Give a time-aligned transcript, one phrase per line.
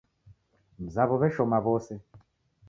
[0.85, 1.93] Mzawo w'eshoma w'ose.